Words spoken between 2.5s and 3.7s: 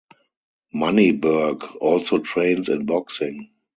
in boxing.